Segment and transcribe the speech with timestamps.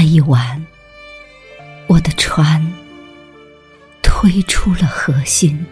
[0.00, 0.66] 那一晚，
[1.86, 2.72] 我的船
[4.00, 5.66] 推出了河心，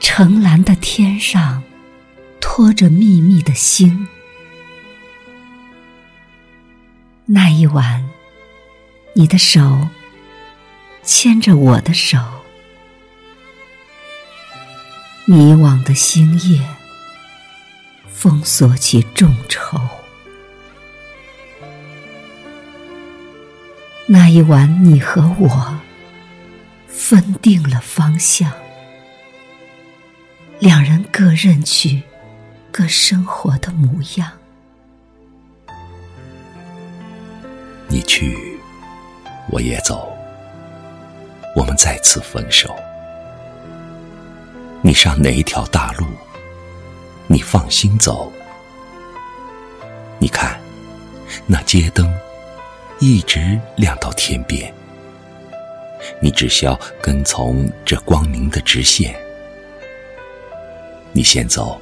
[0.00, 1.62] 澄蓝的天上
[2.40, 4.08] 托着密密的星。
[7.26, 8.10] 那一晚，
[9.12, 9.86] 你的手
[11.04, 12.18] 牵着我的手，
[15.26, 16.60] 迷惘的星夜
[18.08, 19.78] 封锁起众筹。
[24.10, 25.78] 那一晚，你和我
[26.86, 28.50] 分定了方向，
[30.58, 32.02] 两人各认去
[32.72, 34.32] 各生活的模样。
[37.86, 38.58] 你去，
[39.50, 40.10] 我也走，
[41.54, 42.74] 我们再次分手。
[44.80, 46.06] 你上哪一条大路？
[47.26, 48.32] 你放心走。
[50.18, 50.58] 你看，
[51.46, 52.10] 那街灯
[53.00, 54.72] 一直亮到天边。
[56.20, 59.14] 你只需要跟从这光明的直线。
[61.12, 61.80] 你先走，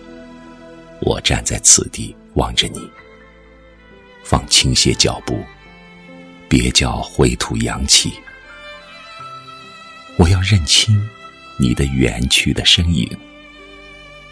[1.00, 2.91] 我站在此地望着你，
[4.25, 5.39] 放轻些脚步。
[6.48, 8.12] 别叫灰土扬起，
[10.17, 10.97] 我要认清
[11.59, 13.09] 你的远去的身影，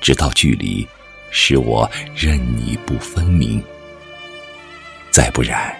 [0.00, 0.86] 直到距离
[1.30, 3.62] 使我认你不分明。
[5.10, 5.74] 再不然，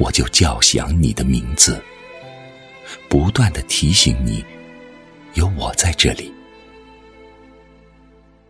[0.00, 1.78] 我就叫响你的名字，
[3.06, 4.42] 不断的提醒你，
[5.34, 6.32] 有我在这里，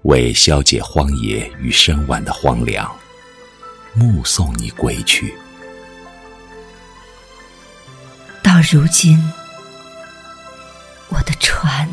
[0.02, 2.88] 为消解荒野与深晚的荒凉，
[3.94, 5.34] 目送你归去。
[8.44, 9.20] 到如今，
[11.08, 11.88] 我的船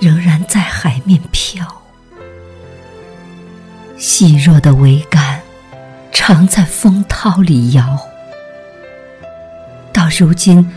[0.00, 1.82] 仍然在海面飘，
[3.98, 5.42] 细弱的桅杆
[6.10, 8.08] 常在风涛里摇。
[10.18, 10.70] 如今，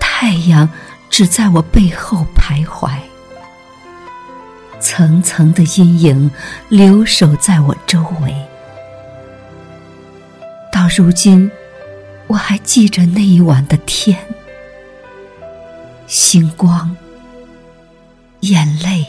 [0.00, 0.68] 太阳
[1.10, 2.90] 只在我背后徘徊，
[4.80, 6.30] 层层的阴影
[6.68, 8.34] 留守在我周围。
[10.72, 11.50] 到如今。
[12.28, 14.18] 我还记着那一晚的天，
[16.08, 16.96] 星光、
[18.40, 19.06] 眼泪、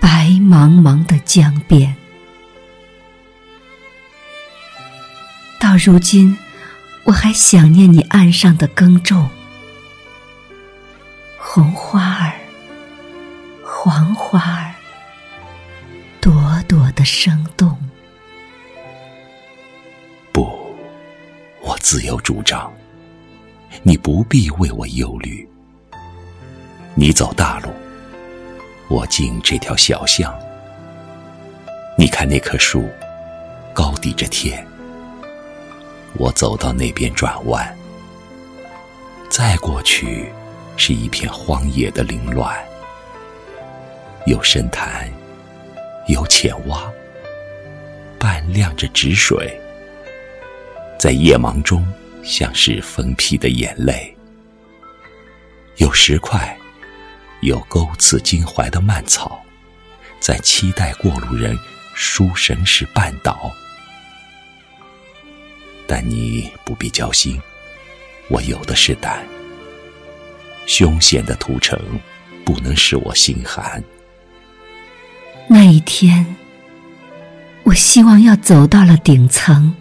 [0.00, 1.94] 白茫茫的江边。
[5.60, 6.36] 到如今，
[7.04, 9.28] 我还想念你岸上的耕种，
[11.38, 12.32] 红花儿、
[13.64, 14.74] 黄花儿，
[16.20, 16.32] 朵
[16.68, 17.76] 朵的生动。
[20.30, 20.48] 不，
[21.62, 22.72] 我自有主张，
[23.82, 25.48] 你不必为我忧虑。
[26.94, 27.70] 你走大路，
[28.88, 30.32] 我进这条小巷。
[31.98, 32.88] 你看那棵树，
[33.74, 34.64] 高抵着天。
[36.14, 37.76] 我走到那边转弯，
[39.30, 40.30] 再过去
[40.76, 42.58] 是一片荒野的凌乱，
[44.26, 45.10] 有深潭，
[46.08, 46.90] 有浅洼，
[48.18, 49.58] 半亮着止水。
[50.98, 51.86] 在夜茫中，
[52.22, 54.14] 像是分批的眼泪。
[55.76, 56.58] 有石块，
[57.40, 59.40] 有钩刺襟怀的蔓草，
[60.18, 61.56] 在期待过路人
[61.94, 63.50] 书神时绊倒。
[65.90, 67.36] 但你不必焦心，
[68.28, 69.26] 我有的是胆。
[70.64, 71.76] 凶险的屠城，
[72.44, 73.82] 不能使我心寒。
[75.48, 76.36] 那一天，
[77.64, 79.74] 我希望要走到了顶层。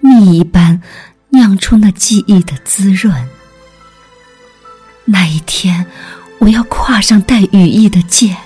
[0.00, 0.82] 蜜一般
[1.28, 3.28] 酿出那记忆的滋润。
[5.04, 5.86] 那一天，
[6.40, 8.36] 我要跨上带羽翼的箭，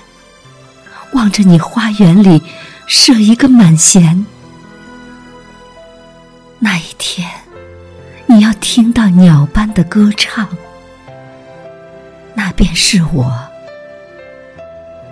[1.13, 2.43] 望着你花园里
[2.85, 4.27] 射一个满弦。
[6.65, 7.29] 那一天，
[8.25, 10.49] 你要听到鸟般的歌唱，
[12.33, 13.31] 那便是我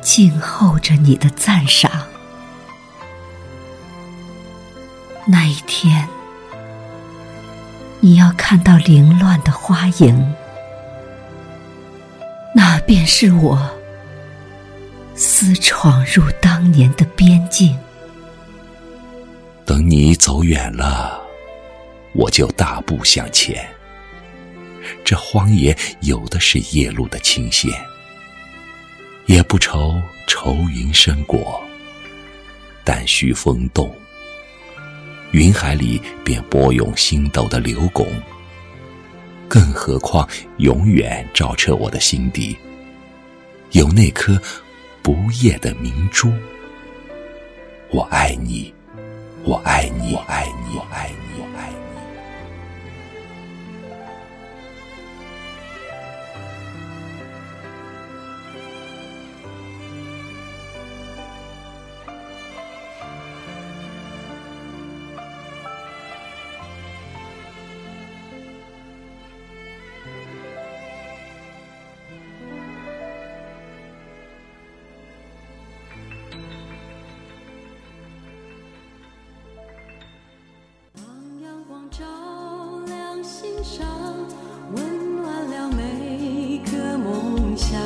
[0.01, 1.91] 静候着你的赞赏。
[5.27, 6.07] 那一天。
[8.00, 10.33] 你要看到凌乱的花影，
[12.53, 13.57] 那便是我
[15.15, 17.77] 私闯入当年的边境。
[19.63, 21.23] 等你走远了，
[22.13, 23.68] 我就大步向前。
[25.04, 27.71] 这荒野有的是夜路的清闲，
[29.27, 29.95] 也不愁
[30.27, 31.63] 愁云深裹，
[32.83, 33.95] 但须风动，
[35.31, 38.06] 云海里便波涌星斗的流拱。
[39.48, 40.27] 更何况，
[40.57, 42.57] 永远照彻我的心底，
[43.71, 44.42] 有那颗
[45.01, 46.33] 不夜的明珠。
[47.89, 48.74] 我爱你，
[49.44, 51.82] 我爱你，我爱你，我爱你，我爱你。
[83.63, 83.88] 上
[84.75, 87.80] 温暖了每个梦想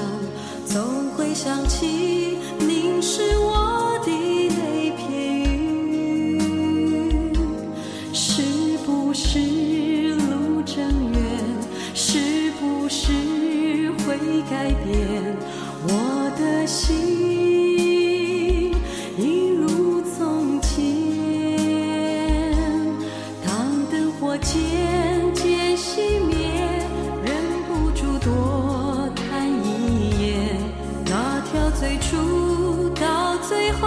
[0.65, 0.81] 总
[1.11, 4.09] 会想起你是我的
[4.57, 5.39] 那片
[5.87, 7.31] 云。
[8.11, 8.41] 是
[8.87, 11.21] 不是路正远
[11.93, 13.11] 是不是
[13.99, 14.17] 会
[14.49, 15.37] 改变
[15.83, 17.16] 我的心
[33.47, 33.86] 最后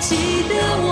[0.00, 0.89] 记得我